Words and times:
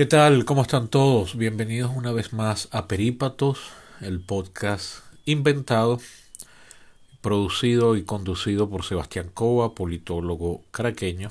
¿Qué 0.00 0.06
tal? 0.06 0.46
¿Cómo 0.46 0.62
están 0.62 0.88
todos? 0.88 1.36
Bienvenidos 1.36 1.92
una 1.94 2.10
vez 2.10 2.32
más 2.32 2.68
a 2.70 2.88
Perípatos, 2.88 3.58
el 4.00 4.20
podcast 4.22 5.00
inventado, 5.26 6.00
producido 7.20 7.96
y 7.96 8.04
conducido 8.04 8.70
por 8.70 8.82
Sebastián 8.82 9.28
Cova, 9.28 9.74
politólogo 9.74 10.64
caraqueño, 10.70 11.30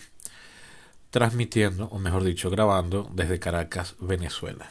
transmitiendo, 1.10 1.86
o 1.86 1.97
mejor 1.97 2.24
dicho, 2.24 2.52
grabando 2.52 3.10
desde 3.12 3.40
Caracas, 3.40 3.96
Venezuela. 4.00 4.70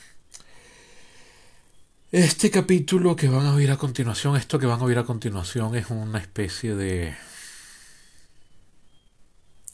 Este 2.12 2.52
capítulo 2.52 3.16
que 3.16 3.28
van 3.28 3.46
a 3.46 3.54
oír 3.54 3.72
a 3.72 3.78
continuación, 3.78 4.36
esto 4.36 4.60
que 4.60 4.66
van 4.66 4.78
a 4.78 4.84
oír 4.84 4.98
a 4.98 5.04
continuación 5.04 5.74
es 5.74 5.90
una 5.90 6.20
especie 6.20 6.76
de 6.76 7.16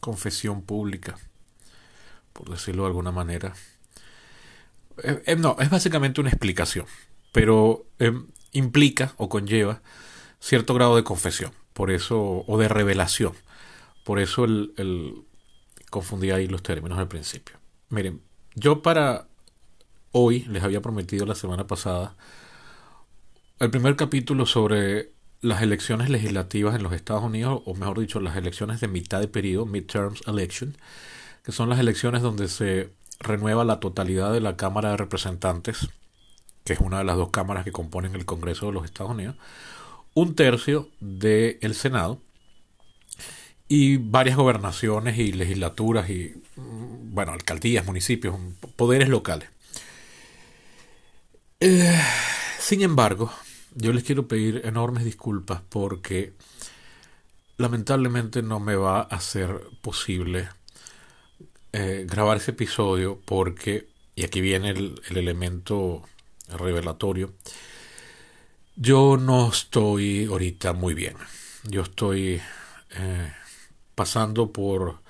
confesión 0.00 0.62
pública, 0.62 1.18
por 2.32 2.48
decirlo 2.48 2.84
de 2.84 2.88
alguna 2.88 3.12
manera 3.12 3.52
eh, 5.02 5.22
eh, 5.26 5.36
no, 5.36 5.56
es 5.58 5.70
básicamente 5.70 6.20
una 6.20 6.30
explicación, 6.30 6.86
pero 7.32 7.86
eh, 7.98 8.12
implica 8.52 9.14
o 9.16 9.28
conlleva 9.28 9.82
cierto 10.40 10.74
grado 10.74 10.96
de 10.96 11.04
confesión, 11.04 11.52
por 11.72 11.90
eso, 11.90 12.44
o 12.46 12.58
de 12.58 12.68
revelación. 12.68 13.32
Por 14.04 14.20
eso 14.20 14.44
el, 14.44 14.74
el 14.76 15.24
confundí 15.90 16.30
ahí 16.30 16.46
los 16.46 16.62
términos 16.62 16.98
al 16.98 17.08
principio. 17.08 17.56
Miren, 17.88 18.20
yo 18.54 18.82
para 18.82 19.26
hoy 20.12 20.40
les 20.48 20.62
había 20.62 20.80
prometido 20.80 21.26
la 21.26 21.34
semana 21.34 21.66
pasada 21.66 22.14
el 23.58 23.70
primer 23.70 23.96
capítulo 23.96 24.46
sobre 24.46 25.12
las 25.40 25.62
elecciones 25.62 26.08
legislativas 26.08 26.74
en 26.74 26.82
los 26.82 26.92
Estados 26.92 27.22
Unidos, 27.22 27.62
o 27.66 27.74
mejor 27.74 28.00
dicho, 28.00 28.18
las 28.20 28.36
elecciones 28.36 28.80
de 28.80 28.88
mitad 28.88 29.20
de 29.20 29.28
periodo, 29.28 29.66
midterms 29.66 30.22
election, 30.26 30.76
que 31.44 31.52
son 31.52 31.68
las 31.68 31.78
elecciones 31.78 32.22
donde 32.22 32.48
se 32.48 32.90
renueva 33.20 33.64
la 33.64 33.80
totalidad 33.80 34.32
de 34.32 34.40
la 34.40 34.56
Cámara 34.56 34.90
de 34.90 34.96
Representantes, 34.96 35.88
que 36.64 36.72
es 36.74 36.80
una 36.80 36.98
de 36.98 37.04
las 37.04 37.16
dos 37.16 37.30
cámaras 37.30 37.64
que 37.64 37.72
componen 37.72 38.14
el 38.14 38.24
Congreso 38.24 38.66
de 38.66 38.72
los 38.72 38.84
Estados 38.84 39.12
Unidos, 39.12 39.36
un 40.14 40.34
tercio 40.34 40.90
del 41.00 41.74
Senado 41.74 42.20
y 43.68 43.96
varias 43.96 44.36
gobernaciones 44.36 45.18
y 45.18 45.32
legislaturas 45.32 46.08
y, 46.10 46.34
mm, 46.56 47.14
bueno, 47.14 47.32
alcaldías, 47.32 47.84
municipios, 47.86 48.36
poderes 48.76 49.08
locales. 49.08 49.48
Eh, 51.60 52.00
sin 52.58 52.82
embargo, 52.82 53.32
yo 53.74 53.92
les 53.92 54.04
quiero 54.04 54.28
pedir 54.28 54.62
enormes 54.64 55.04
disculpas 55.04 55.62
porque 55.68 56.34
lamentablemente 57.56 58.42
no 58.42 58.60
me 58.60 58.76
va 58.76 59.00
a 59.00 59.20
ser 59.20 59.60
posible 59.80 60.48
eh, 61.76 62.06
grabar 62.08 62.36
ese 62.36 62.52
episodio 62.52 63.20
porque, 63.24 63.88
y 64.14 64.24
aquí 64.24 64.40
viene 64.40 64.70
el, 64.70 65.02
elemento 65.10 66.04
revelatorio, 66.48 67.34
yo 68.76 69.16
no 69.16 69.48
estoy 69.48 70.26
ahorita 70.26 70.72
muy 70.72 70.94
bien. 70.94 71.16
Yo 71.64 71.82
estoy 71.82 72.40
eh, 72.90 73.32
pasando 73.96 74.52
por 74.52 75.00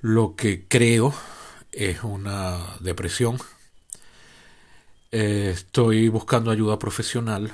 lo 0.00 0.36
que 0.36 0.66
creo 0.66 1.12
es 1.70 2.02
una 2.02 2.78
depresión. 2.80 3.36
Eh, 5.12 5.50
estoy 5.52 6.08
buscando 6.08 6.50
ayuda 6.50 6.78
profesional. 6.78 7.52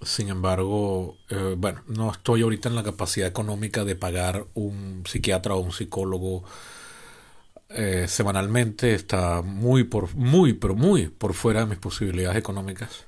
Sin 0.00 0.30
embargo, 0.30 1.18
bueno, 1.58 1.82
no 1.86 2.10
estoy 2.10 2.42
ahorita 2.42 2.70
en 2.70 2.74
la 2.74 2.82
capacidad 2.82 3.28
económica 3.28 3.84
de 3.84 3.94
pagar 3.94 4.46
un 4.54 5.04
psiquiatra 5.06 5.54
o 5.54 5.60
un 5.60 5.72
psicólogo 5.72 6.44
eh, 7.74 8.06
semanalmente 8.08 8.94
está 8.94 9.42
muy 9.42 9.84
por 9.84 10.14
muy 10.14 10.54
pero 10.54 10.74
muy 10.74 11.08
por 11.08 11.34
fuera 11.34 11.60
de 11.60 11.66
mis 11.66 11.78
posibilidades 11.78 12.38
económicas. 12.38 13.06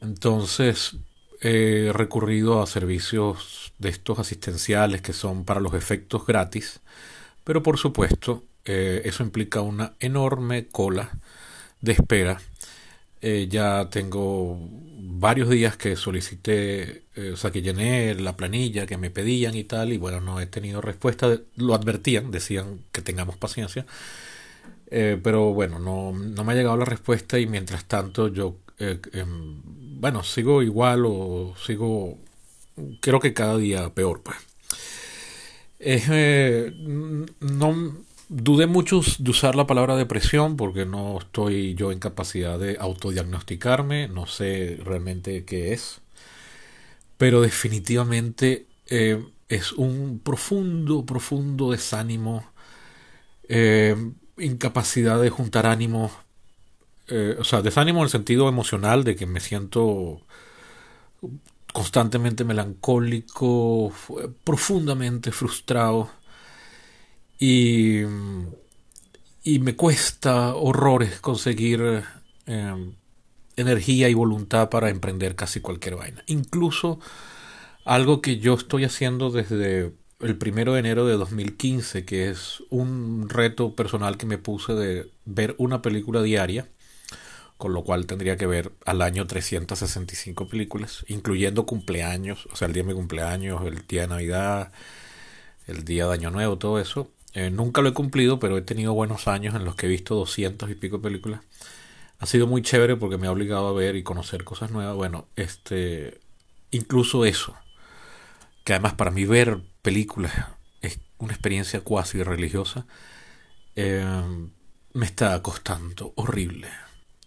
Entonces 0.00 0.96
he 1.40 1.90
recurrido 1.92 2.62
a 2.62 2.66
servicios 2.66 3.72
de 3.78 3.90
estos 3.90 4.18
asistenciales 4.18 5.02
que 5.02 5.12
son 5.12 5.44
para 5.44 5.60
los 5.60 5.74
efectos 5.74 6.26
gratis 6.26 6.80
pero 7.44 7.62
por 7.62 7.78
supuesto 7.78 8.44
eh, 8.64 9.02
eso 9.04 9.22
implica 9.22 9.60
una 9.60 9.94
enorme 10.00 10.66
cola 10.68 11.10
de 11.80 11.92
espera 11.92 12.40
eh, 13.26 13.48
ya 13.48 13.88
tengo 13.88 14.58
varios 14.98 15.48
días 15.48 15.78
que 15.78 15.96
solicité, 15.96 17.04
eh, 17.16 17.30
o 17.32 17.36
sea, 17.38 17.50
que 17.50 17.62
llené 17.62 18.14
la 18.16 18.36
planilla 18.36 18.86
que 18.86 18.98
me 18.98 19.08
pedían 19.08 19.54
y 19.54 19.64
tal, 19.64 19.94
y 19.94 19.96
bueno, 19.96 20.20
no 20.20 20.40
he 20.40 20.46
tenido 20.46 20.82
respuesta. 20.82 21.40
Lo 21.56 21.74
advertían, 21.74 22.30
decían 22.30 22.80
que 22.92 23.00
tengamos 23.00 23.38
paciencia. 23.38 23.86
Eh, 24.90 25.18
pero 25.22 25.54
bueno, 25.54 25.78
no, 25.78 26.12
no, 26.12 26.44
me 26.44 26.52
ha 26.52 26.56
llegado 26.56 26.76
la 26.76 26.84
respuesta 26.84 27.38
y 27.38 27.46
mientras 27.46 27.86
tanto 27.86 28.28
yo, 28.28 28.56
em, 28.78 29.62
bueno, 30.00 30.22
sigo 30.22 30.62
igual 30.62 31.04
o 31.06 31.54
sigo, 31.64 32.18
creo 33.00 33.20
que 33.20 33.32
cada 33.32 33.56
día 33.56 33.88
peor, 33.94 34.22
pues. 34.22 34.36
no, 37.40 37.94
Dudé 38.28 38.66
mucho 38.66 39.00
de 39.18 39.30
usar 39.30 39.54
la 39.54 39.66
palabra 39.66 39.96
depresión 39.96 40.56
porque 40.56 40.86
no 40.86 41.18
estoy 41.18 41.74
yo 41.74 41.92
en 41.92 41.98
capacidad 41.98 42.58
de 42.58 42.78
autodiagnosticarme, 42.80 44.08
no 44.08 44.26
sé 44.26 44.78
realmente 44.82 45.44
qué 45.44 45.74
es, 45.74 46.00
pero 47.18 47.42
definitivamente 47.42 48.66
eh, 48.86 49.22
es 49.48 49.72
un 49.72 50.20
profundo, 50.24 51.04
profundo 51.04 51.70
desánimo, 51.70 52.46
eh, 53.48 53.94
incapacidad 54.38 55.20
de 55.20 55.28
juntar 55.28 55.66
ánimos, 55.66 56.12
eh, 57.08 57.36
o 57.38 57.44
sea, 57.44 57.60
desánimo 57.60 57.98
en 58.00 58.04
el 58.04 58.10
sentido 58.10 58.48
emocional 58.48 59.04
de 59.04 59.16
que 59.16 59.26
me 59.26 59.40
siento 59.40 60.22
constantemente 61.74 62.44
melancólico, 62.44 63.92
profundamente 64.44 65.30
frustrado 65.30 66.10
y, 67.46 68.02
y 69.42 69.58
me 69.58 69.76
cuesta 69.76 70.54
horrores 70.54 71.20
conseguir 71.20 72.02
em, 72.46 72.94
energía 73.56 74.08
y 74.08 74.14
voluntad 74.14 74.70
para 74.70 74.88
emprender 74.88 75.36
casi 75.36 75.60
cualquier 75.60 75.96
vaina. 75.96 76.24
Incluso 76.26 77.00
algo 77.84 78.22
que 78.22 78.38
yo 78.38 78.54
estoy 78.54 78.84
haciendo 78.84 79.30
desde 79.30 79.92
el 80.20 80.38
primero 80.38 80.72
de 80.72 80.80
enero 80.80 81.06
de 81.06 81.18
2015, 81.18 82.06
que 82.06 82.30
es 82.30 82.62
un 82.70 83.28
reto 83.28 83.74
personal 83.74 84.16
que 84.16 84.24
me 84.24 84.38
puse 84.38 84.72
de 84.72 85.10
ver 85.26 85.54
una 85.58 85.82
película 85.82 86.22
diaria, 86.22 86.68
con 87.58 87.74
lo 87.74 87.84
cual 87.84 88.06
tendría 88.06 88.38
que 88.38 88.46
ver 88.46 88.72
al 88.86 89.02
año 89.02 89.26
365 89.26 90.48
películas, 90.48 91.04
incluyendo 91.08 91.66
cumpleaños, 91.66 92.48
o 92.50 92.56
sea, 92.56 92.68
el 92.68 92.72
día 92.72 92.84
de 92.84 92.88
mi 92.88 92.94
cumpleaños, 92.94 93.60
el 93.66 93.86
día 93.86 94.02
de 94.02 94.08
Navidad, 94.08 94.72
el 95.66 95.84
día 95.84 96.06
de 96.06 96.14
Año 96.14 96.30
Nuevo, 96.30 96.58
todo 96.58 96.78
eso. 96.80 97.10
Eh, 97.34 97.50
nunca 97.50 97.82
lo 97.82 97.88
he 97.88 97.94
cumplido, 97.94 98.38
pero 98.38 98.56
he 98.56 98.62
tenido 98.62 98.94
buenos 98.94 99.28
años 99.28 99.54
en 99.54 99.64
los 99.64 99.74
que 99.74 99.86
he 99.86 99.88
visto 99.88 100.14
doscientos 100.14 100.70
y 100.70 100.74
pico 100.76 101.02
películas. 101.02 101.42
Ha 102.18 102.26
sido 102.26 102.46
muy 102.46 102.62
chévere 102.62 102.96
porque 102.96 103.18
me 103.18 103.26
ha 103.26 103.32
obligado 103.32 103.68
a 103.68 103.72
ver 103.72 103.96
y 103.96 104.02
conocer 104.04 104.44
cosas 104.44 104.70
nuevas. 104.70 104.96
Bueno, 104.96 105.28
este, 105.36 106.20
incluso 106.70 107.24
eso, 107.24 107.56
que 108.64 108.72
además 108.72 108.94
para 108.94 109.10
mí 109.10 109.24
ver 109.24 109.60
películas 109.82 110.32
es 110.80 111.00
una 111.18 111.32
experiencia 111.32 111.80
cuasi 111.80 112.22
religiosa, 112.22 112.86
eh, 113.76 114.04
me 114.92 115.06
está 115.06 115.40
costando 115.42 116.12
horrible. 116.16 116.68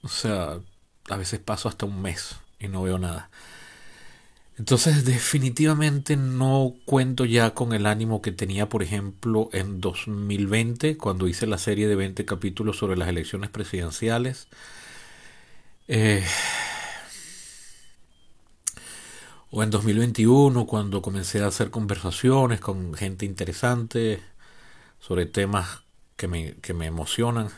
O 0.03 0.07
sea, 0.07 0.59
a 1.09 1.17
veces 1.17 1.39
paso 1.39 1.69
hasta 1.69 1.85
un 1.85 2.01
mes 2.01 2.37
y 2.59 2.67
no 2.67 2.83
veo 2.83 2.97
nada. 2.97 3.29
Entonces 4.57 5.05
definitivamente 5.05 6.17
no 6.17 6.73
cuento 6.85 7.25
ya 7.25 7.53
con 7.53 7.73
el 7.73 7.85
ánimo 7.85 8.21
que 8.21 8.31
tenía, 8.31 8.69
por 8.69 8.81
ejemplo, 8.81 9.49
en 9.53 9.79
2020, 9.81 10.97
cuando 10.97 11.27
hice 11.27 11.45
la 11.45 11.59
serie 11.59 11.87
de 11.87 11.95
20 11.95 12.25
capítulos 12.25 12.77
sobre 12.77 12.97
las 12.97 13.07
elecciones 13.09 13.51
presidenciales. 13.51 14.47
Eh, 15.87 16.23
o 19.51 19.63
en 19.63 19.69
2021, 19.69 20.65
cuando 20.65 21.01
comencé 21.01 21.41
a 21.41 21.47
hacer 21.47 21.69
conversaciones 21.69 22.59
con 22.59 22.93
gente 22.95 23.25
interesante 23.25 24.21
sobre 24.99 25.25
temas 25.25 25.83
que 26.15 26.27
me, 26.27 26.55
que 26.55 26.73
me 26.73 26.87
emocionan. 26.87 27.49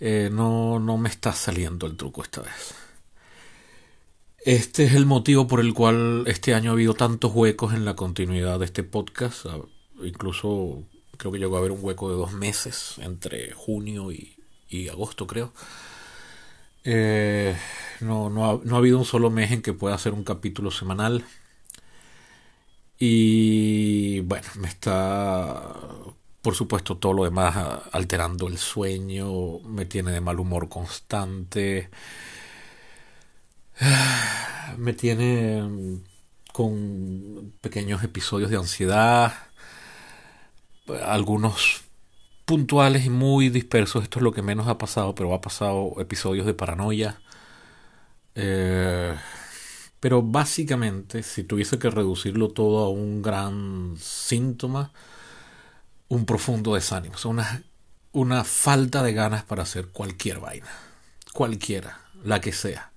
Eh, 0.00 0.30
no, 0.32 0.78
no 0.80 0.96
me 0.98 1.08
está 1.08 1.32
saliendo 1.32 1.86
el 1.86 1.96
truco 1.96 2.22
esta 2.22 2.42
vez. 2.42 2.87
Este 4.44 4.84
es 4.84 4.94
el 4.94 5.04
motivo 5.04 5.46
por 5.46 5.60
el 5.60 5.74
cual 5.74 6.24
este 6.26 6.54
año 6.54 6.70
ha 6.70 6.74
habido 6.74 6.94
tantos 6.94 7.32
huecos 7.34 7.74
en 7.74 7.84
la 7.84 7.96
continuidad 7.96 8.58
de 8.58 8.66
este 8.66 8.84
podcast. 8.84 9.46
Ah, 9.46 9.58
incluso 10.02 10.84
creo 11.16 11.32
que 11.32 11.38
llegó 11.38 11.56
a 11.56 11.58
haber 11.58 11.72
un 11.72 11.80
hueco 11.82 12.10
de 12.10 12.16
dos 12.16 12.32
meses 12.32 12.94
entre 12.98 13.52
junio 13.52 14.10
y, 14.12 14.88
agosto, 14.88 15.26
creo. 15.26 15.52
Eh, 16.84 17.56
no, 18.00 18.30
no, 18.30 18.50
ha, 18.50 18.60
no 18.64 18.76
ha 18.76 18.78
habido 18.78 18.98
un 18.98 19.04
solo 19.04 19.30
mes 19.30 19.50
en 19.50 19.62
que 19.62 19.72
pueda 19.72 19.94
hacer 19.96 20.12
un 20.12 20.24
capítulo 20.24 20.70
semanal. 20.70 21.24
Y 22.98 24.20
bueno, 24.20 24.46
me 24.56 24.68
está 24.68 25.74
por 26.42 26.54
supuesto, 26.54 26.96
todo 26.96 27.12
lo 27.12 27.24
demás 27.24 27.56
alterando 27.92 28.48
el 28.48 28.58
sueño, 28.58 29.58
me 29.60 29.84
tiene 29.84 30.12
de 30.12 30.20
mal 30.20 30.40
humor 30.40 30.68
constante, 30.68 31.90
me 34.76 34.92
tiene 34.92 36.00
con 36.52 37.54
pequeños 37.60 38.02
episodios 38.02 38.50
de 38.50 38.56
ansiedad, 38.56 39.32
algunos 41.04 41.82
puntuales 42.44 43.04
y 43.04 43.10
muy 43.10 43.50
dispersos, 43.50 44.02
esto 44.02 44.18
es 44.18 44.22
lo 44.22 44.32
que 44.32 44.42
menos 44.42 44.68
ha 44.68 44.78
pasado, 44.78 45.14
pero 45.14 45.34
ha 45.34 45.40
pasado 45.40 45.94
episodios 45.98 46.46
de 46.46 46.54
paranoia. 46.54 47.20
Eh, 48.34 49.14
pero 50.00 50.22
básicamente, 50.22 51.22
si 51.22 51.44
tuviese 51.44 51.78
que 51.78 51.90
reducirlo 51.90 52.48
todo 52.48 52.84
a 52.84 52.88
un 52.88 53.22
gran 53.22 53.96
síntoma, 53.98 54.92
un 56.08 56.24
profundo 56.24 56.74
desánimo, 56.74 57.16
o 57.22 57.28
una, 57.28 57.62
una 58.12 58.44
falta 58.44 59.02
de 59.02 59.12
ganas 59.12 59.44
para 59.44 59.64
hacer 59.64 59.88
cualquier 59.88 60.40
vaina, 60.40 60.70
cualquiera, 61.32 62.00
la 62.24 62.40
que 62.40 62.52
sea. 62.52 62.92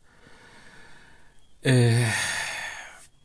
Eh, 1.63 2.08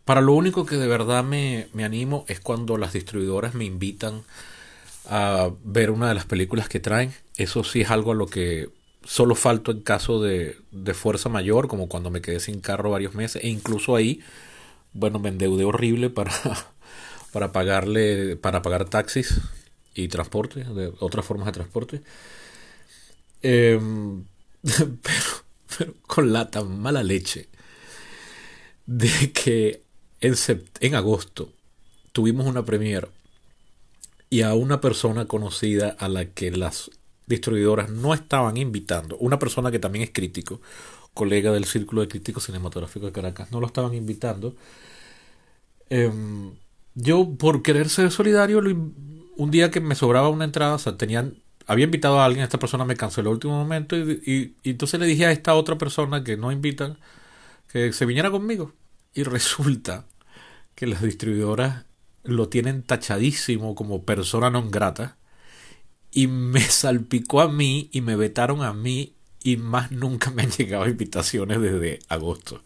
para 0.05 0.21
lo 0.21 0.35
único 0.35 0.67
que 0.67 0.77
de 0.77 0.87
verdad 0.87 1.25
me, 1.25 1.69
me, 1.73 1.85
animo 1.85 2.25
es 2.29 2.41
cuando 2.41 2.77
las 2.77 2.93
distribuidoras 2.93 3.55
me 3.55 3.65
invitan 3.65 4.23
a 5.09 5.51
ver 5.65 5.91
una 5.91 6.09
de 6.09 6.15
las 6.15 6.27
películas 6.27 6.69
que 6.69 6.81
traen. 6.81 7.15
Eso 7.37 7.65
sí 7.65 7.81
es 7.83 7.91
algo 7.91 8.13
a 8.13 8.15
lo 8.15 8.27
que 8.27 8.71
solo 9.05 9.35
falto 9.35 9.71
en 9.71 9.81
caso 9.81 10.21
de, 10.21 10.59
de 10.73 10.95
fuerza 10.95 11.29
mayor, 11.29 11.69
como 11.69 11.89
cuando 11.89 12.11
me 12.11 12.21
quedé 12.21 12.41
sin 12.41 12.61
carro 12.61 12.91
varios 12.91 13.15
meses, 13.15 13.43
e 13.43 13.49
incluso 13.49 13.97
ahí, 13.97 14.21
bueno, 14.93 15.19
me 15.19 15.29
endeudé 15.29 15.65
horrible 15.65 16.11
para, 16.11 16.33
para 17.33 17.53
pagarle, 17.53 18.37
para 18.37 18.63
pagar 18.63 18.89
taxis 18.89 19.41
y 19.95 20.09
transporte, 20.09 20.65
de 20.65 20.93
otras 21.01 21.25
formas 21.25 21.47
de 21.47 21.53
transporte. 21.53 22.03
Em, 23.43 24.25
pero, 24.63 25.95
con 26.07 26.33
la 26.33 26.51
tan 26.51 26.79
mala 26.81 27.03
leche 27.03 27.49
de 28.87 29.33
que 29.33 29.83
en, 30.21 30.35
en 30.81 30.95
agosto 30.95 31.53
tuvimos 32.13 32.47
una 32.47 32.65
premiere 32.65 33.09
y 34.31 34.43
a 34.43 34.55
una 34.55 34.81
persona 34.81 35.27
conocida 35.27 35.97
a 35.99 36.09
la 36.09 36.27
que 36.27 36.51
las 36.51 36.91
distribuidoras 37.27 37.91
no 37.91 38.15
estaban 38.15 38.57
invitando, 38.57 39.17
una 39.19 39.39
persona 39.39 39.71
que 39.71 39.79
también 39.79 40.05
es 40.05 40.11
crítico, 40.13 40.61
colega 41.15 41.53
del 41.53 41.65
Círculo 41.65 42.03
de 42.03 42.09
Críticos 42.09 42.45
Cinematográficos 42.45 43.09
de 43.09 43.13
Caracas, 43.13 43.51
no 43.51 43.61
lo 43.61 43.67
estaban 43.67 43.95
invitando. 43.95 44.55
Em, 45.89 46.53
yo, 46.95 47.29
por 47.39 47.63
querer 47.63 47.89
ser 47.89 48.11
solidario, 48.11 48.61
un 49.37 49.51
día 49.51 49.71
que 49.71 49.81
me 49.81 49.95
sobraba 49.95 50.29
una 50.29 50.45
entrada, 50.45 50.75
o 50.75 50.79
sea, 50.79 50.97
tenían, 50.97 51.35
había 51.67 51.85
invitado 51.85 52.21
a 52.21 52.25
alguien, 52.25 52.45
esta 52.45 52.59
persona 52.59 52.85
me 52.85 52.97
canceló 52.97 53.31
el 53.31 53.35
último 53.35 53.55
momento, 53.59 53.97
y, 53.97 54.55
y 54.63 54.71
entonces 54.71 55.01
le 55.01 55.07
dije 55.07 55.27
a 55.27 55.33
esta 55.33 55.55
otra 55.55 55.79
persona 55.79 56.23
que 56.25 56.37
no 56.37 56.53
invitan 56.53 56.99
se 57.93 58.07
viniera 58.07 58.31
conmigo. 58.31 58.73
Y 59.15 59.23
resulta 59.23 60.07
que 60.75 60.87
las 60.87 61.03
distribuidoras 61.03 61.85
lo 62.23 62.49
tienen 62.49 62.83
tachadísimo 62.83 63.75
como 63.75 64.05
persona 64.05 64.51
non 64.51 64.71
grata 64.71 65.17
y 66.13 66.27
me 66.27 66.61
salpicó 66.83 67.41
a 67.41 67.49
mí 67.49 67.89
y 67.93 68.01
me 68.01 68.17
vetaron 68.17 68.63
a 68.63 68.73
mí 68.73 69.15
y 69.43 69.57
más 69.57 69.93
nunca 69.93 70.31
me 70.31 70.43
han 70.43 70.51
llegado 70.51 70.89
invitaciones 70.89 71.61
desde 71.61 72.01
agosto. 72.09 72.63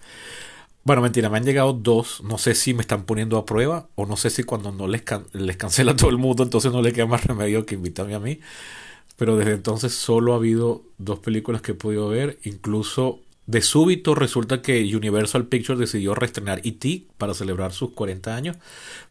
Bueno, 0.83 1.03
mentira, 1.03 1.29
me 1.29 1.37
han 1.37 1.45
llegado 1.45 1.75
dos. 1.75 2.23
No 2.23 2.39
sé 2.39 2.55
si 2.55 2.73
me 2.73 2.81
están 2.81 3.05
poniendo 3.05 3.37
a 3.37 3.45
prueba 3.45 3.89
o 3.97 4.07
no 4.07 4.17
sé 4.17 4.31
si 4.31 4.45
cuando 4.45 4.73
no 4.73 4.89
les, 4.89 5.03
les 5.33 5.57
cancela 5.57 5.95
todo 5.97 6.11
el 6.11 6.17
mundo, 6.17 6.43
entonces 6.43 6.73
no 6.73 6.81
le 6.81 6.93
queda 6.93 7.07
más 7.07 7.25
remedio 7.25 7.67
que 7.67 7.75
invitarme 7.75 8.15
a 8.15 8.21
mí. 8.21 8.41
Pero 9.17 9.37
desde 9.37 9.53
entonces 9.53 9.93
solo 9.93 10.33
ha 10.33 10.37
habido 10.37 10.83
dos 10.97 11.19
películas 11.19 11.61
que 11.61 11.73
he 11.73 11.75
podido 11.75 12.09
ver. 12.09 12.39
Incluso 12.45 13.21
de 13.51 13.63
súbito 13.63 14.15
resulta 14.15 14.63
que 14.63 14.95
Universal 14.95 15.47
Pictures 15.47 15.81
decidió 15.81 16.15
reestrenar 16.15 16.61
E.T. 16.63 17.07
para 17.19 17.35
celebrar 17.35 17.73
sus 17.73 17.91
40 17.91 18.37
años. 18.37 18.57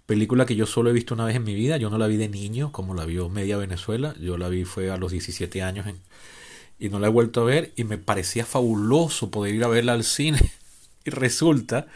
Película 0.05 0.45
que 0.45 0.55
yo 0.55 0.65
solo 0.65 0.89
he 0.89 0.93
visto 0.93 1.13
una 1.13 1.25
vez 1.25 1.35
en 1.35 1.43
mi 1.43 1.53
vida. 1.53 1.75
Yo 1.75 1.89
no 1.89 1.97
la 1.97 2.07
vi 2.07 2.15
de 2.15 2.29
niño, 2.29 2.71
como 2.71 2.95
la 2.95 3.03
vio 3.03 3.27
media 3.27 3.57
Venezuela. 3.57 4.15
Yo 4.17 4.37
la 4.37 4.47
vi 4.47 4.63
fue 4.63 4.91
a 4.91 4.97
los 4.97 5.11
17 5.11 5.61
años 5.61 5.87
y 6.79 6.87
no 6.87 6.99
la 6.99 7.07
he 7.07 7.09
vuelto 7.09 7.41
a 7.41 7.43
ver. 7.43 7.73
Y 7.75 7.83
me 7.83 7.97
parecía 7.97 8.45
fabuloso 8.45 9.29
poder 9.29 9.55
ir 9.55 9.63
a 9.65 9.67
verla 9.67 9.93
al 9.93 10.03
cine. 10.03 10.39
Y 11.05 11.11
resulta 11.11 11.87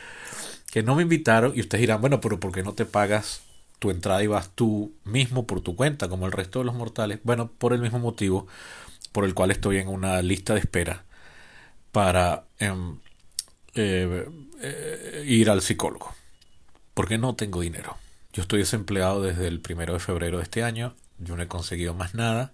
que 0.71 0.81
no 0.81 0.95
me 0.95 1.03
invitaron. 1.03 1.53
Y 1.55 1.61
ustedes 1.61 1.81
dirán, 1.81 2.01
bueno, 2.01 2.19
pero 2.21 2.39
¿por 2.39 2.51
qué 2.51 2.63
no 2.63 2.73
te 2.73 2.85
pagas 2.85 3.41
tu 3.79 3.91
entrada 3.91 4.23
y 4.23 4.27
vas 4.27 4.49
tú 4.55 4.93
mismo 5.03 5.45
por 5.45 5.61
tu 5.61 5.75
cuenta, 5.75 6.07
como 6.07 6.25
el 6.25 6.31
resto 6.31 6.59
de 6.59 6.65
los 6.65 6.75
mortales? 6.75 7.19
Bueno, 7.23 7.51
por 7.57 7.73
el 7.73 7.81
mismo 7.81 7.99
motivo 7.99 8.47
por 9.11 9.25
el 9.25 9.33
cual 9.33 9.51
estoy 9.51 9.77
en 9.77 9.89
una 9.89 10.21
lista 10.21 10.53
de 10.53 10.61
espera 10.61 11.03
para 11.93 12.47
em, 12.59 12.97
eh, 13.75 14.27
eh, 14.61 15.23
ir 15.25 15.49
al 15.49 15.61
psicólogo. 15.61 16.13
Porque 16.93 17.17
no 17.17 17.35
tengo 17.35 17.61
dinero. 17.61 17.97
Yo 18.33 18.41
estoy 18.41 18.59
desempleado 18.59 19.21
desde 19.21 19.47
el 19.47 19.61
primero 19.61 19.93
de 19.93 19.99
febrero 19.99 20.39
de 20.39 20.43
este 20.43 20.63
año. 20.63 20.95
Yo 21.19 21.37
no 21.37 21.43
he 21.43 21.47
conseguido 21.47 21.93
más 21.93 22.15
nada. 22.15 22.53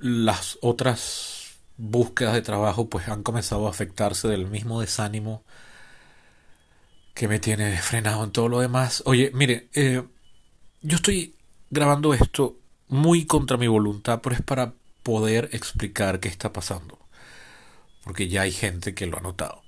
Las 0.00 0.58
otras 0.60 1.58
búsquedas 1.78 2.34
de 2.34 2.42
trabajo 2.42 2.88
pues 2.90 3.08
han 3.08 3.22
comenzado 3.22 3.66
a 3.66 3.70
afectarse 3.70 4.28
del 4.28 4.46
mismo 4.46 4.82
desánimo 4.82 5.44
que 7.14 7.28
me 7.28 7.40
tiene 7.40 7.76
frenado 7.78 8.24
en 8.24 8.30
todo 8.30 8.48
lo 8.48 8.60
demás. 8.60 9.02
Oye, 9.06 9.30
mire, 9.34 9.70
eh, 9.74 10.02
yo 10.82 10.96
estoy 10.96 11.34
grabando 11.70 12.12
esto 12.12 12.58
muy 12.88 13.24
contra 13.24 13.56
mi 13.56 13.68
voluntad, 13.68 14.20
pero 14.22 14.36
es 14.36 14.42
para 14.42 14.74
poder 15.02 15.48
explicar 15.52 16.20
qué 16.20 16.28
está 16.28 16.52
pasando. 16.52 16.99
Porque 18.04 18.28
ya 18.28 18.42
hay 18.42 18.52
gente 18.52 18.94
que 18.94 19.06
lo 19.06 19.18
ha 19.18 19.20
notado. 19.20 19.62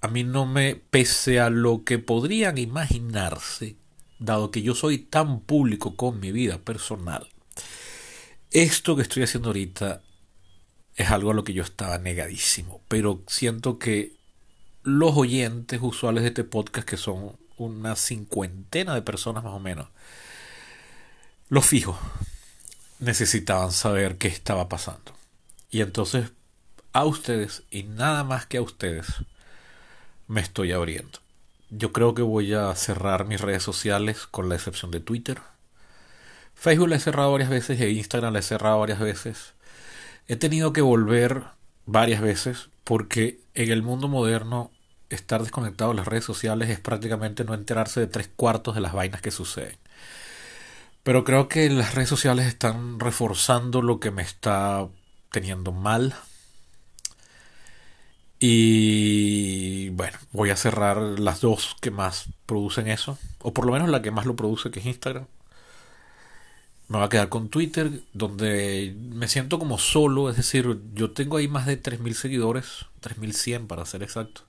A 0.00 0.08
mí 0.08 0.24
no 0.24 0.46
me, 0.46 0.76
pese 0.76 1.40
a 1.40 1.50
lo 1.50 1.84
que 1.84 1.98
podrían 1.98 2.58
imaginarse, 2.58 3.76
dado 4.18 4.50
que 4.50 4.62
yo 4.62 4.74
soy 4.74 4.98
tan 4.98 5.40
público 5.40 5.96
con 5.96 6.20
mi 6.20 6.32
vida 6.32 6.58
personal, 6.58 7.28
esto 8.50 8.96
que 8.96 9.02
estoy 9.02 9.24
haciendo 9.24 9.50
ahorita 9.50 10.02
es 10.96 11.10
algo 11.10 11.30
a 11.30 11.34
lo 11.34 11.44
que 11.44 11.52
yo 11.52 11.62
estaba 11.62 11.98
negadísimo, 11.98 12.80
pero 12.88 13.22
siento 13.26 13.78
que 13.78 14.16
los 14.82 15.16
oyentes 15.16 15.80
usuales 15.82 16.22
de 16.22 16.28
este 16.28 16.44
podcast, 16.44 16.88
que 16.88 16.96
son 16.96 17.36
una 17.56 17.94
cincuentena 17.94 18.94
de 18.94 19.02
personas 19.02 19.44
más 19.44 19.52
o 19.52 19.60
menos, 19.60 19.88
los 21.48 21.66
fijos, 21.66 21.96
necesitaban 22.98 23.72
saber 23.72 24.16
qué 24.16 24.28
estaba 24.28 24.68
pasando. 24.68 25.14
Y 25.70 25.82
entonces 25.82 26.30
a 26.98 27.04
ustedes 27.04 27.62
y 27.70 27.84
nada 27.84 28.24
más 28.24 28.46
que 28.46 28.56
a 28.56 28.62
ustedes 28.62 29.06
me 30.26 30.40
estoy 30.40 30.72
abriendo. 30.72 31.20
Yo 31.70 31.92
creo 31.92 32.12
que 32.12 32.22
voy 32.22 32.54
a 32.54 32.74
cerrar 32.74 33.24
mis 33.24 33.40
redes 33.40 33.62
sociales 33.62 34.26
con 34.26 34.48
la 34.48 34.56
excepción 34.56 34.90
de 34.90 34.98
Twitter. 34.98 35.38
Facebook 36.54 36.88
la 36.88 36.96
he 36.96 37.00
cerrado 37.00 37.30
varias 37.30 37.50
veces 37.50 37.80
e 37.80 37.90
Instagram 37.90 38.32
la 38.32 38.40
he 38.40 38.42
cerrado 38.42 38.80
varias 38.80 38.98
veces. 38.98 39.54
He 40.26 40.34
tenido 40.34 40.72
que 40.72 40.80
volver 40.80 41.44
varias 41.86 42.20
veces 42.20 42.68
porque 42.82 43.40
en 43.54 43.70
el 43.70 43.84
mundo 43.84 44.08
moderno 44.08 44.72
estar 45.08 45.40
desconectado 45.40 45.92
de 45.92 45.98
las 45.98 46.08
redes 46.08 46.24
sociales 46.24 46.68
es 46.68 46.80
prácticamente 46.80 47.44
no 47.44 47.54
enterarse 47.54 48.00
de 48.00 48.08
tres 48.08 48.28
cuartos 48.34 48.74
de 48.74 48.80
las 48.80 48.92
vainas 48.92 49.22
que 49.22 49.30
suceden. 49.30 49.76
Pero 51.04 51.22
creo 51.22 51.46
que 51.46 51.70
las 51.70 51.94
redes 51.94 52.08
sociales 52.08 52.46
están 52.46 52.98
reforzando 52.98 53.82
lo 53.82 54.00
que 54.00 54.10
me 54.10 54.22
está 54.22 54.88
teniendo 55.30 55.70
mal 55.70 56.16
y 58.40 59.88
bueno, 59.90 60.16
voy 60.32 60.50
a 60.50 60.56
cerrar 60.56 60.98
las 60.98 61.40
dos 61.40 61.76
que 61.80 61.90
más 61.90 62.26
producen 62.46 62.88
eso, 62.88 63.18
o 63.40 63.52
por 63.52 63.66
lo 63.66 63.72
menos 63.72 63.88
la 63.88 64.02
que 64.02 64.10
más 64.10 64.26
lo 64.26 64.36
produce, 64.36 64.70
que 64.70 64.80
es 64.80 64.86
Instagram. 64.86 65.26
Me 66.88 66.98
va 66.98 67.04
a 67.04 67.08
quedar 67.08 67.28
con 67.28 67.48
Twitter, 67.50 68.02
donde 68.14 68.94
me 68.96 69.28
siento 69.28 69.58
como 69.58 69.78
solo, 69.78 70.30
es 70.30 70.36
decir, 70.36 70.78
yo 70.94 71.10
tengo 71.10 71.36
ahí 71.36 71.48
más 71.48 71.66
de 71.66 71.82
3.000 71.82 72.14
seguidores, 72.14 72.86
3.100 73.02 73.66
para 73.66 73.84
ser 73.84 74.02
exacto. 74.02 74.42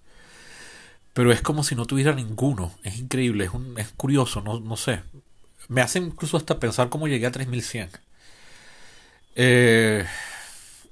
Pero 1.14 1.32
es 1.32 1.42
como 1.42 1.64
si 1.64 1.76
no 1.76 1.86
tuviera 1.86 2.14
ninguno, 2.14 2.72
es 2.84 2.98
increíble, 2.98 3.46
es, 3.46 3.54
un, 3.54 3.78
es 3.78 3.90
curioso, 3.90 4.42
no, 4.42 4.60
no 4.60 4.78
sé. 4.78 5.02
Me 5.68 5.82
hace 5.82 6.00
incluso 6.00 6.38
hasta 6.38 6.60
pensar 6.60 6.90
cómo 6.90 7.08
llegué 7.08 7.26
a 7.26 7.32
3.100. 7.32 7.90
Eh, 9.36 10.06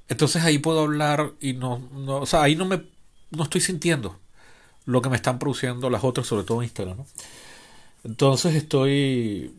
entonces 0.09 0.43
ahí 0.43 0.57
puedo 0.59 0.81
hablar 0.81 1.33
y 1.39 1.53
no, 1.53 1.79
no, 1.93 2.17
o 2.17 2.25
sea, 2.25 2.43
ahí 2.43 2.55
no 2.55 2.65
me, 2.65 2.83
no 3.31 3.43
estoy 3.43 3.61
sintiendo 3.61 4.19
lo 4.85 5.01
que 5.01 5.09
me 5.09 5.17
están 5.17 5.37
produciendo 5.37 5.89
las 5.89 6.03
otras, 6.03 6.27
sobre 6.27 6.45
todo 6.45 6.63
Instagram, 6.63 6.97
¿no? 6.97 7.07
Entonces 8.03 8.55
estoy, 8.55 9.53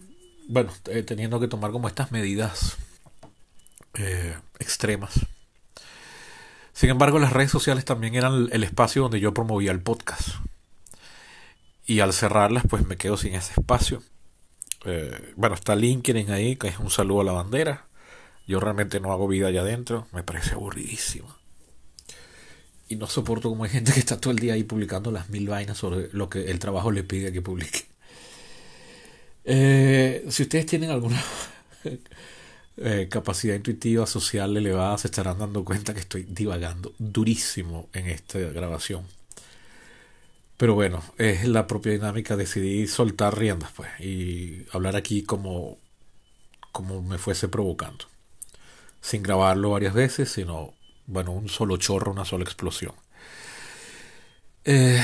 bueno, 0.48 0.72
eh, 0.86 1.02
teniendo 1.02 1.38
que 1.38 1.48
tomar 1.48 1.70
como 1.70 1.86
estas 1.86 2.12
medidas 2.12 2.78
eh, 3.94 4.36
extremas. 4.58 5.26
Sin 6.72 6.90
embargo, 6.90 7.18
las 7.18 7.32
redes 7.32 7.50
sociales 7.50 7.84
también 7.84 8.14
eran 8.14 8.48
el 8.52 8.64
espacio 8.64 9.02
donde 9.02 9.20
yo 9.20 9.34
promovía 9.34 9.72
el 9.72 9.80
podcast. 9.80 10.28
Y 11.84 12.00
al 12.00 12.12
cerrarlas, 12.12 12.64
pues 12.68 12.86
me 12.86 12.96
quedo 12.96 13.16
sin 13.16 13.34
ese 13.34 13.52
espacio. 13.58 14.02
Eh, 14.84 15.34
bueno, 15.36 15.56
está 15.56 15.74
LinkedIn 15.74 16.30
ahí, 16.30 16.56
que 16.56 16.68
es 16.68 16.78
un 16.78 16.90
saludo 16.90 17.22
a 17.22 17.24
la 17.24 17.32
bandera. 17.32 17.87
Yo 18.48 18.60
realmente 18.60 18.98
no 18.98 19.12
hago 19.12 19.28
vida 19.28 19.48
allá 19.48 19.60
adentro, 19.60 20.08
me 20.12 20.22
parece 20.22 20.54
aburridísimo. 20.54 21.28
Y 22.88 22.96
no 22.96 23.06
soporto 23.06 23.50
como 23.50 23.64
hay 23.64 23.70
gente 23.70 23.92
que 23.92 24.00
está 24.00 24.18
todo 24.18 24.30
el 24.32 24.38
día 24.38 24.54
ahí 24.54 24.64
publicando 24.64 25.10
las 25.12 25.28
mil 25.28 25.46
vainas 25.46 25.76
sobre 25.76 26.08
lo 26.12 26.30
que 26.30 26.50
el 26.50 26.58
trabajo 26.58 26.90
le 26.90 27.04
pide 27.04 27.30
que 27.30 27.42
publique. 27.42 27.84
Eh, 29.44 30.24
si 30.30 30.44
ustedes 30.44 30.64
tienen 30.64 30.90
alguna 30.90 31.22
eh, 32.78 33.08
capacidad 33.10 33.54
intuitiva 33.54 34.06
social 34.06 34.56
elevada, 34.56 34.96
se 34.96 35.08
estarán 35.08 35.38
dando 35.38 35.62
cuenta 35.62 35.92
que 35.92 36.00
estoy 36.00 36.22
divagando 36.24 36.94
durísimo 36.98 37.90
en 37.92 38.08
esta 38.08 38.38
grabación. 38.38 39.04
Pero 40.56 40.74
bueno, 40.74 41.02
es 41.18 41.46
la 41.46 41.66
propia 41.66 41.92
dinámica. 41.92 42.36
Decidí 42.36 42.86
soltar 42.86 43.38
riendas, 43.38 43.72
pues, 43.76 43.88
y 44.00 44.64
hablar 44.72 44.96
aquí 44.96 45.22
como, 45.22 45.78
como 46.72 47.02
me 47.02 47.18
fuese 47.18 47.48
provocando. 47.48 48.06
Sin 49.00 49.22
grabarlo 49.22 49.70
varias 49.70 49.94
veces, 49.94 50.30
sino 50.30 50.74
bueno, 51.06 51.32
un 51.32 51.48
solo 51.48 51.76
chorro, 51.76 52.12
una 52.12 52.24
sola 52.24 52.44
explosión. 52.44 52.94
Eh, 54.64 55.02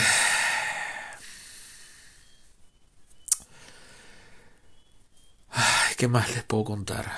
¿Qué 5.97 6.09
más 6.09 6.35
les 6.35 6.45
puedo 6.45 6.65
contar? 6.65 7.11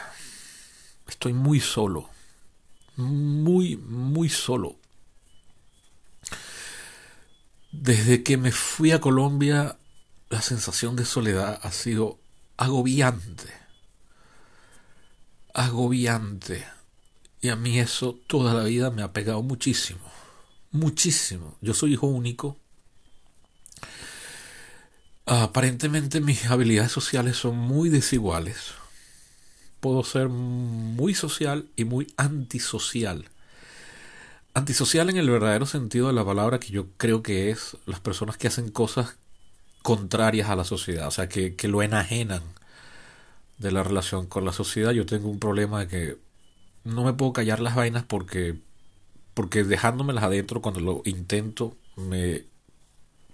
Estoy 1.09 1.33
muy 1.33 1.59
solo. 1.59 2.09
Muy, 2.97 3.77
muy 3.77 4.29
solo. 4.29 4.77
Desde 7.73 8.23
que 8.23 8.37
me 8.37 8.53
fui 8.53 8.93
a 8.93 9.01
Colombia, 9.01 9.77
la 10.29 10.41
sensación 10.41 10.95
de 10.95 11.05
soledad 11.05 11.59
ha 11.63 11.73
sido 11.73 12.21
agobiante. 12.57 13.66
Agobiante. 15.57 16.67
Y 17.41 17.49
a 17.49 17.57
mí 17.57 17.79
eso 17.79 18.21
toda 18.27 18.53
la 18.53 18.65
vida 18.65 18.91
me 18.91 19.03
ha 19.03 19.15
pegado 19.15 19.43
muchísimo. 19.43 20.01
Muchísimo. 20.71 21.57
Yo 21.63 21.73
soy 21.73 21.95
hijo 21.95 22.09
único. 22.09 22.59
Aparentemente 25.25 26.21
mis 26.21 26.45
habilidades 26.45 26.93
sociales 26.93 27.39
son 27.39 27.57
muy 27.57 27.89
desiguales. 27.89 28.73
Puedo 29.81 30.05
ser 30.05 30.29
muy 30.29 31.15
social 31.15 31.71
y 31.75 31.87
muy 31.87 32.13
antisocial. 32.19 33.31
Antisocial 34.53 35.09
en 35.09 35.17
el 35.17 35.31
verdadero 35.31 35.65
sentido 35.65 36.09
de 36.09 36.13
la 36.13 36.25
palabra 36.27 36.61
que 36.61 36.69
yo 36.69 36.89
creo 36.99 37.23
que 37.23 37.49
es 37.49 37.79
las 37.87 38.01
personas 38.01 38.37
que 38.37 38.49
hacen 38.49 38.69
cosas 38.71 39.17
contrarias 39.81 40.51
a 40.51 40.57
la 40.57 40.65
sociedad, 40.65 41.09
o 41.09 41.11
sea, 41.11 41.31
que, 41.31 41.57
que 41.57 41.69
lo 41.69 41.83
enajenan 41.83 42.43
de 43.59 43.73
la 43.73 43.83
relación 43.83 44.27
con 44.27 44.45
la 44.45 44.53
sociedad. 44.53 44.93
Yo 44.93 45.07
tengo 45.07 45.29
un 45.29 45.39
problema 45.39 45.81
de 45.81 45.89
que 45.89 46.19
no 46.85 47.05
me 47.05 47.13
puedo 47.13 47.33
callar 47.33 47.61
las 47.61 47.75
vainas 47.75 48.05
porque 48.05 48.61
porque 49.35 49.65
dejándomelas 49.65 50.25
adentro 50.25 50.63
cuando 50.63 50.81
lo 50.81 51.03
intento 51.05 51.77
me 51.97 52.47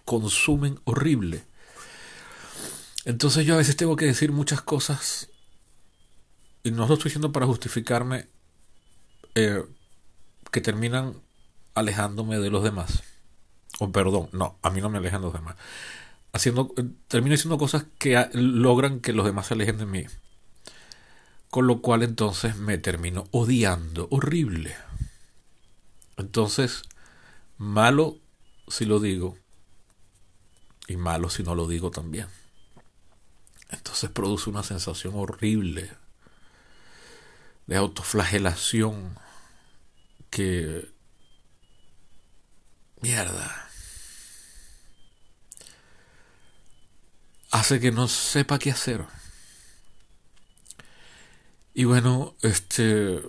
consumen 0.05 0.81
horrible. 0.83 1.45
Entonces 3.05 3.47
yo 3.47 3.55
a 3.55 3.59
veces 3.59 3.77
tengo 3.77 3.95
que 3.95 4.07
decir 4.07 4.33
muchas 4.33 4.63
cosas 4.63 5.29
y 6.65 6.73
no 6.73 6.89
lo 6.89 6.95
estoy 6.95 7.11
diciendo 7.11 7.31
para 7.31 7.47
justificarme 7.47 8.27
eh, 9.37 9.65
que 10.51 10.61
terminan 10.61 11.15
alejándome 11.75 12.39
de 12.39 12.51
los 12.51 12.65
demás. 12.65 13.03
O 13.79 13.91
perdón, 13.91 14.29
no, 14.33 14.59
a 14.63 14.71
mí 14.71 14.81
no 14.81 14.91
me 14.91 14.99
alejan 14.99 15.23
los 15.23 15.33
demás. 15.33 15.57
Haciendo, 16.33 16.73
termino 17.09 17.35
diciendo 17.35 17.59
cosas 17.59 17.85
que 17.99 18.29
logran 18.33 19.01
que 19.01 19.13
los 19.13 19.27
demás 19.27 19.47
se 19.47 19.55
alejen 19.55 19.79
de 19.79 19.87
mí. 19.87 20.05
Con 21.51 21.67
lo 21.67 21.83
cual 21.83 22.03
entonces 22.03 22.57
me 22.57 22.79
termino 22.79 23.25
odiando. 23.31 24.09
Horrible. 24.11 24.75
Entonces, 26.17 26.85
malo 27.59 28.19
si 28.69 28.87
lo 28.87 28.99
digo. 28.99 29.37
Y 30.89 30.97
malo 30.97 31.29
si 31.29 31.43
no 31.43 31.55
lo 31.55 31.69
digo 31.69 31.91
también. 31.91 32.29
Entonces 33.69 34.11
produce 34.11 34.51
una 34.51 34.63
sensación 34.63 35.15
horrible 35.17 35.91
de 37.67 37.77
autoflagelación 37.77 39.19
que... 40.31 40.91
Mierda. 43.01 43.72
Hace 47.53 47.79
que 47.79 47.93
no 47.93 48.09
sepa 48.09 48.59
qué 48.59 48.73
hacer. 48.73 49.05
Y 51.75 51.85
bueno, 51.85 52.35
este, 52.43 53.21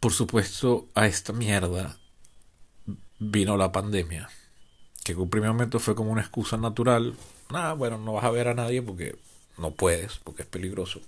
por 0.00 0.12
supuesto, 0.12 0.88
a 0.94 1.06
esta 1.06 1.32
mierda 1.32 1.98
vino 3.18 3.56
la 3.56 3.70
pandemia. 3.70 4.28
Que 5.04 5.12
en 5.12 5.20
un 5.20 5.30
primer 5.30 5.50
momento 5.50 5.78
fue 5.78 5.94
como 5.94 6.10
una 6.10 6.22
excusa 6.22 6.56
natural. 6.56 7.14
Nada, 7.50 7.74
bueno, 7.74 7.98
no 7.98 8.14
vas 8.14 8.24
a 8.24 8.30
ver 8.30 8.48
a 8.48 8.54
nadie 8.54 8.82
porque 8.82 9.16
no 9.58 9.72
puedes, 9.72 10.18
porque 10.24 10.42
es 10.42 10.48
peligroso. 10.48 11.00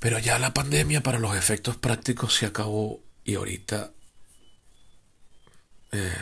Pero 0.00 0.18
ya 0.18 0.38
la 0.38 0.54
pandemia 0.54 1.02
para 1.02 1.18
los 1.18 1.36
efectos 1.36 1.76
prácticos 1.76 2.34
se 2.34 2.46
acabó 2.46 3.00
y 3.24 3.36
ahorita 3.36 3.92
eh, 5.92 6.16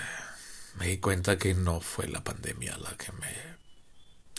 me 0.78 0.88
di 0.88 0.98
cuenta 0.98 1.38
que 1.38 1.54
no 1.54 1.80
fue 1.80 2.08
la 2.08 2.24
pandemia 2.24 2.76
la 2.78 2.96
que 2.96 3.12
me 3.12 3.57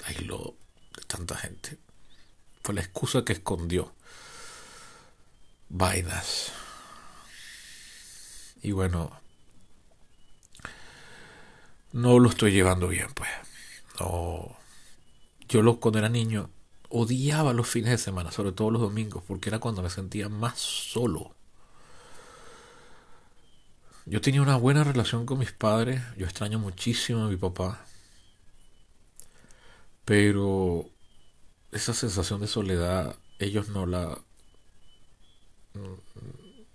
aisló 0.06 0.56
de 0.96 1.04
tanta 1.04 1.36
gente 1.36 1.78
fue 2.62 2.76
la 2.76 2.82
excusa 2.82 3.24
que 3.26 3.34
escondió 3.34 3.94
vainas. 5.70 6.52
Y 8.62 8.72
bueno, 8.72 9.12
no 11.94 12.20
lo 12.20 12.30
estoy 12.30 12.52
llevando 12.52 12.88
bien, 12.90 13.08
pues. 13.14 13.30
No. 14.00 14.58
Yo 15.48 15.62
lo, 15.62 15.80
cuando 15.80 16.00
era 16.00 16.10
niño 16.10 16.50
odiaba 16.90 17.54
los 17.54 17.68
fines 17.68 17.92
de 17.92 17.98
semana, 17.98 18.32
sobre 18.32 18.52
todo 18.52 18.72
los 18.72 18.82
domingos, 18.82 19.24
porque 19.28 19.50
era 19.50 19.60
cuando 19.60 19.82
me 19.82 19.90
sentía 19.90 20.28
más 20.28 20.60
solo. 20.60 21.36
Yo 24.06 24.22
tenía 24.22 24.42
una 24.42 24.58
buena 24.58 24.84
relación 24.84 25.26
con 25.26 25.40
mis 25.40 25.52
padres, 25.52 26.02
yo 26.18 26.26
extraño 26.26 26.58
muchísimo 26.58 27.26
a 27.26 27.30
mi 27.30 27.38
papá, 27.38 27.86
pero 30.10 30.90
esa 31.72 31.94
sensación 31.94 32.42
de 32.42 32.48
soledad, 32.48 33.16
ellos 33.38 33.70
no 33.70 33.86
la... 33.86 34.18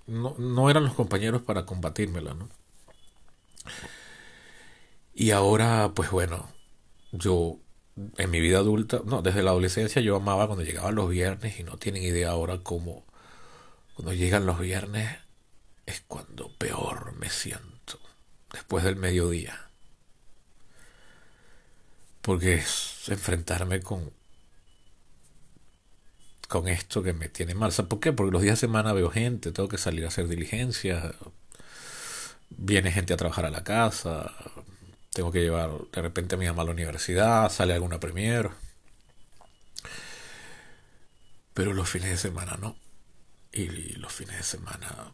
No, 0.07 0.37
no 0.39 0.71
eran 0.71 0.85
los 0.85 0.95
compañeros 0.95 1.43
para 1.43 1.67
combatírmela, 1.67 2.35
¿no? 2.35 2.49
Y 5.15 5.33
ahora, 5.33 5.91
pues 5.97 6.13
bueno, 6.13 6.49
yo 7.11 7.59
en 8.19 8.31
mi 8.31 8.39
vida 8.39 8.59
adulta, 8.59 9.03
no, 9.05 9.21
desde 9.21 9.43
la 9.43 9.51
adolescencia 9.51 10.01
yo 10.01 10.15
amaba 10.15 10.47
cuando 10.47 10.63
llegaban 10.65 10.95
los 10.95 11.11
viernes 11.11 11.59
y 11.59 11.65
no 11.65 11.77
tienen 11.77 12.05
idea 12.05 12.31
ahora 12.31 12.59
cómo 12.59 13.05
cuando 13.97 14.13
llegan 14.15 14.47
los 14.47 14.61
viernes 14.61 15.19
es 15.87 16.03
cuando 16.07 16.53
peor 16.57 17.15
me 17.17 17.31
siento, 17.31 17.99
después 18.53 18.85
del 18.85 18.95
mediodía. 18.95 19.71
Porque 22.23 22.55
es 22.55 22.94
enfrentarme 23.09 23.81
con 23.81 24.13
con 26.49 26.69
esto 26.69 27.03
que 27.03 27.13
me 27.13 27.29
tiene 27.29 27.55
mal. 27.55 27.73
¿Por 27.73 28.01
qué? 28.01 28.13
Porque 28.13 28.33
los 28.33 28.43
días 28.43 28.61
de 28.61 28.67
semana 28.67 28.93
veo 28.93 29.11
gente, 29.11 29.53
tengo 29.53 29.69
que 29.69 29.79
salir 29.79 30.05
a 30.05 30.09
hacer 30.09 30.29
diligencias, 30.29 31.15
viene 32.51 32.93
gente 32.93 33.13
a 33.15 33.17
trabajar 33.17 33.47
a 33.47 33.51
la 33.51 33.65
casa, 33.65 34.33
tengo 35.13 35.33
que 35.33 35.41
llevar 35.41 35.71
de 35.93 36.03
repente 36.03 36.35
a 36.35 36.39
mi 36.39 36.47
mamá 36.47 36.63
a 36.63 36.67
la 36.67 36.73
universidad, 36.73 37.51
sale 37.51 37.75
alguna 37.75 38.01
premier. 38.01 38.51
Pero 41.55 41.73
los 41.73 41.89
fines 41.89 42.11
de 42.11 42.17
semana 42.19 42.57
no. 42.61 42.77
Y 43.53 43.67
los 43.97 44.13
fines 44.13 44.37
de 44.37 44.43
semana 44.43 45.13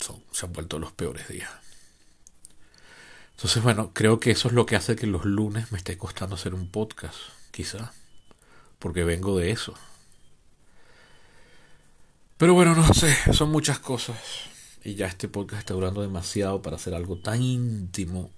son, 0.00 0.22
se 0.30 0.46
han 0.46 0.52
vuelto 0.52 0.78
los 0.78 0.92
peores 0.92 1.28
días. 1.28 1.50
Entonces, 3.38 3.62
bueno, 3.62 3.92
creo 3.94 4.18
que 4.18 4.32
eso 4.32 4.48
es 4.48 4.54
lo 4.54 4.66
que 4.66 4.74
hace 4.74 4.96
que 4.96 5.06
los 5.06 5.24
lunes 5.24 5.70
me 5.70 5.78
esté 5.78 5.96
costando 5.96 6.34
hacer 6.34 6.54
un 6.54 6.68
podcast, 6.68 7.14
quizá. 7.52 7.92
Porque 8.80 9.04
vengo 9.04 9.38
de 9.38 9.52
eso. 9.52 9.74
Pero 12.36 12.54
bueno, 12.54 12.74
no 12.74 12.92
sé, 12.92 13.16
son 13.32 13.52
muchas 13.52 13.78
cosas. 13.78 14.18
Y 14.82 14.96
ya 14.96 15.06
este 15.06 15.28
podcast 15.28 15.60
está 15.60 15.74
durando 15.74 16.02
demasiado 16.02 16.62
para 16.62 16.74
hacer 16.74 16.94
algo 16.94 17.20
tan 17.20 17.40
íntimo. 17.40 18.32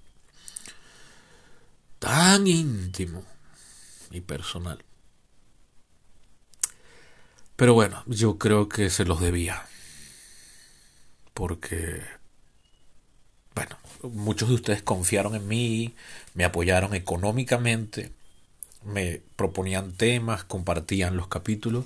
Tan 1.97 2.45
íntimo 2.45 3.25
y 4.11 4.21
personal. 4.21 4.85
Pero 7.55 7.73
bueno, 7.73 8.03
yo 8.05 8.37
creo 8.37 8.69
que 8.69 8.91
se 8.91 9.05
los 9.05 9.19
debía. 9.19 9.65
Porque, 11.33 12.03
bueno, 13.55 13.80
muchos 14.03 14.49
de 14.49 14.55
ustedes 14.55 14.81
confiaron 14.83 15.35
en 15.35 15.47
mí, 15.47 15.93
me 16.33 16.45
apoyaron 16.45 16.93
económicamente 16.95 18.11
me 18.83 19.21
proponían 19.35 19.93
temas, 19.93 20.43
compartían 20.43 21.17
los 21.17 21.27
capítulos 21.27 21.85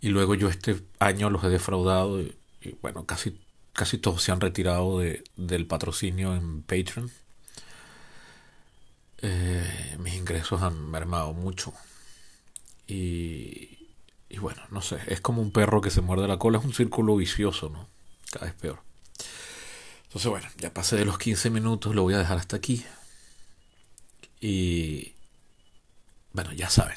y 0.00 0.08
luego 0.08 0.34
yo 0.34 0.48
este 0.48 0.80
año 0.98 1.30
los 1.30 1.44
he 1.44 1.48
defraudado 1.48 2.20
y, 2.20 2.34
bueno, 2.82 3.04
casi, 3.04 3.38
casi 3.72 3.98
todos 3.98 4.22
se 4.22 4.32
han 4.32 4.40
retirado 4.40 4.98
de, 4.98 5.24
del 5.36 5.66
patrocinio 5.66 6.34
en 6.34 6.62
Patreon. 6.62 7.10
Eh, 9.20 9.96
mis 9.98 10.14
ingresos 10.14 10.62
han 10.62 10.90
mermado 10.90 11.32
mucho 11.32 11.72
y, 12.86 13.88
y 14.28 14.38
bueno, 14.38 14.62
no 14.70 14.80
sé, 14.80 14.98
es 15.08 15.20
como 15.20 15.42
un 15.42 15.50
perro 15.50 15.80
que 15.80 15.90
se 15.90 16.00
muerde 16.00 16.28
la 16.28 16.38
cola, 16.38 16.58
es 16.58 16.64
un 16.64 16.74
círculo 16.74 17.16
vicioso, 17.16 17.68
¿no? 17.68 17.88
Cada 18.30 18.46
vez 18.46 18.54
peor. 18.54 18.87
Entonces, 20.08 20.30
bueno, 20.30 20.48
ya 20.56 20.72
pasé 20.72 20.96
de 20.96 21.04
los 21.04 21.18
15 21.18 21.50
minutos, 21.50 21.94
lo 21.94 22.02
voy 22.02 22.14
a 22.14 22.18
dejar 22.18 22.38
hasta 22.38 22.56
aquí. 22.56 22.82
Y 24.40 25.12
bueno, 26.32 26.52
ya 26.54 26.70
saben 26.70 26.96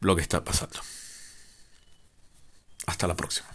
lo 0.00 0.16
que 0.16 0.22
está 0.22 0.42
pasando. 0.42 0.80
Hasta 2.86 3.06
la 3.06 3.14
próxima. 3.14 3.48